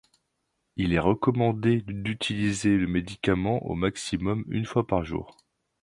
Il 0.77 0.93
est 0.93 0.97
recommandé 0.99 1.83
d’utiliser 1.85 2.75
le 2.75 2.87
médicament 2.87 3.63
au 3.67 3.75
maximum 3.75 4.43
une 4.47 4.65
fois 4.65 4.87
par 4.87 5.05
jour. 5.05 5.37